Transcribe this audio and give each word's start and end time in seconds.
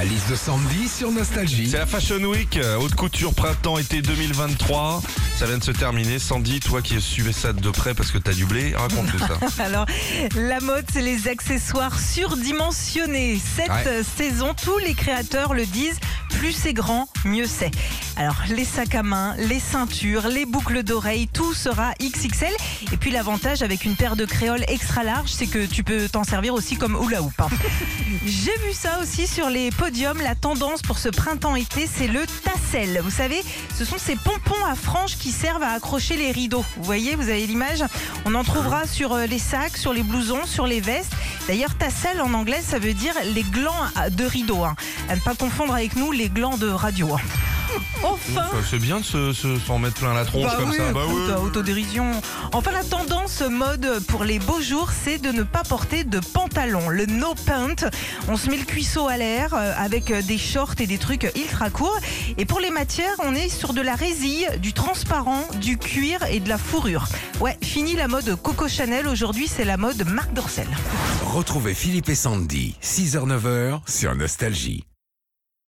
La 0.00 0.06
liste 0.06 0.30
de 0.30 0.34
Sandy 0.34 0.88
sur 0.88 1.10
Nostalgie. 1.12 1.68
C'est 1.68 1.76
la 1.76 1.84
Fashion 1.84 2.22
Week, 2.24 2.56
euh, 2.56 2.76
haute 2.78 2.94
couture 2.94 3.34
printemps-été 3.34 4.00
2023. 4.00 5.02
Ça 5.36 5.44
vient 5.44 5.58
de 5.58 5.62
se 5.62 5.72
terminer. 5.72 6.18
Sandy, 6.18 6.58
toi 6.58 6.80
qui 6.80 6.98
suivais 7.02 7.34
ça 7.34 7.52
de 7.52 7.68
près 7.68 7.92
parce 7.92 8.10
que 8.10 8.16
t'as 8.16 8.32
du 8.32 8.46
blé, 8.46 8.74
raconte 8.74 9.10
tout 9.12 9.18
ça. 9.18 9.38
Alors, 9.62 9.84
la 10.36 10.58
mode, 10.60 10.86
c'est 10.90 11.02
les 11.02 11.28
accessoires 11.28 12.00
surdimensionnés. 12.00 13.38
Cette 13.56 13.68
Ouais. 13.68 14.00
saison, 14.16 14.54
tous 14.54 14.78
les 14.78 14.94
créateurs 14.94 15.52
le 15.52 15.66
disent, 15.66 16.00
plus 16.30 16.52
c'est 16.52 16.72
grand, 16.72 17.06
mieux 17.26 17.46
c'est. 17.46 17.70
Alors, 18.20 18.36
les 18.50 18.66
sacs 18.66 18.94
à 18.94 19.02
main, 19.02 19.34
les 19.38 19.58
ceintures, 19.58 20.28
les 20.28 20.44
boucles 20.44 20.82
d'oreilles, 20.82 21.26
tout 21.26 21.54
sera 21.54 21.92
XXL. 22.02 22.52
Et 22.92 22.98
puis, 22.98 23.10
l'avantage 23.10 23.62
avec 23.62 23.86
une 23.86 23.96
paire 23.96 24.14
de 24.14 24.26
créoles 24.26 24.62
extra 24.68 25.02
large, 25.02 25.30
c'est 25.30 25.46
que 25.46 25.64
tu 25.64 25.82
peux 25.84 26.06
t'en 26.06 26.22
servir 26.22 26.52
aussi 26.52 26.76
comme 26.76 26.98
hula 27.02 27.22
hoop. 27.22 27.32
hein. 27.40 27.48
J'ai 28.26 28.52
vu 28.66 28.74
ça 28.74 28.98
aussi 29.00 29.26
sur 29.26 29.48
les 29.48 29.70
podiums. 29.70 30.18
La 30.20 30.34
tendance 30.34 30.82
pour 30.82 30.98
ce 30.98 31.08
printemps-été, 31.08 31.88
c'est 31.90 32.08
le 32.08 32.26
tassel. 32.44 33.00
Vous 33.02 33.10
savez, 33.10 33.42
ce 33.78 33.86
sont 33.86 33.96
ces 33.96 34.16
pompons 34.16 34.64
à 34.70 34.74
franges 34.74 35.16
qui 35.16 35.32
servent 35.32 35.62
à 35.62 35.70
accrocher 35.70 36.18
les 36.18 36.30
rideaux. 36.30 36.64
Vous 36.76 36.84
voyez, 36.84 37.16
vous 37.16 37.30
avez 37.30 37.46
l'image? 37.46 37.82
On 38.26 38.34
en 38.34 38.44
trouvera 38.44 38.86
sur 38.86 39.14
euh, 39.14 39.24
les 39.24 39.38
sacs, 39.38 39.78
sur 39.78 39.94
les 39.94 40.02
blousons, 40.02 40.44
sur 40.44 40.66
les 40.66 40.82
vestes. 40.82 41.12
D'ailleurs, 41.48 41.74
tassel 41.74 42.20
en 42.20 42.34
anglais, 42.34 42.60
ça 42.62 42.78
veut 42.78 42.92
dire 42.92 43.14
les 43.34 43.44
glands 43.44 43.72
à- 43.96 44.10
de 44.10 44.24
rideau. 44.26 44.62
hein. 44.62 44.76
À 45.08 45.14
ne 45.16 45.20
pas 45.20 45.34
confondre 45.34 45.72
avec 45.72 45.96
nous 45.96 46.12
les 46.12 46.28
glands 46.28 46.58
de 46.58 46.68
radio. 46.68 47.14
hein. 47.14 47.20
Enfin 48.02 48.46
Euh, 48.54 48.60
C'est 48.68 48.78
bien 48.78 49.00
de 49.00 49.04
se- 49.04 49.32
se- 49.32 49.58
s'en 49.58 49.78
mettre 49.78 49.96
plein 50.00 50.14
la 50.14 50.24
tronche 50.24 50.50
bah 50.50 50.56
comme 50.58 50.70
oui, 50.70 50.76
ça. 50.76 50.92
Bah 50.92 51.02
autodérision. 51.42 52.10
Enfin, 52.52 52.70
la 52.72 52.84
tendance 52.84 53.42
mode 53.42 54.00
pour 54.08 54.24
les 54.24 54.38
beaux 54.38 54.60
jours, 54.60 54.90
c'est 55.04 55.18
de 55.18 55.30
ne 55.32 55.42
pas 55.42 55.62
porter 55.62 56.04
de 56.04 56.20
pantalon. 56.20 56.88
Le 56.88 57.06
no 57.06 57.34
pant. 57.34 57.74
On 58.28 58.36
se 58.36 58.48
met 58.50 58.56
le 58.56 58.64
cuisseau 58.64 59.08
à 59.08 59.16
l'air 59.16 59.54
euh, 59.54 59.72
avec 59.76 60.10
euh, 60.10 60.22
des 60.22 60.38
shorts 60.38 60.74
et 60.78 60.86
des 60.86 60.98
trucs 60.98 61.30
ultra 61.36 61.70
courts. 61.70 61.98
Et 62.38 62.44
pour 62.44 62.60
les 62.60 62.70
matières, 62.70 63.14
on 63.20 63.34
est 63.34 63.48
sur 63.48 63.72
de 63.72 63.80
la 63.80 63.94
résille, 63.94 64.46
du 64.58 64.72
transparent, 64.72 65.44
du 65.60 65.78
cuir 65.78 66.22
et 66.30 66.40
de 66.40 66.48
la 66.48 66.58
fourrure. 66.58 67.06
Ouais, 67.40 67.56
fini 67.62 67.94
la 67.96 68.08
mode 68.08 68.34
Coco 68.42 68.68
Chanel. 68.68 69.06
Aujourd'hui, 69.08 69.48
c'est 69.48 69.64
la 69.64 69.76
mode 69.76 70.06
Marc 70.08 70.32
Dorcel. 70.32 70.68
Retrouvez 71.24 71.74
Philippe 71.74 72.08
et 72.08 72.14
Sandy, 72.14 72.74
6h-9h 72.82 73.80
sur 73.86 74.14
Nostalgie. 74.14 74.84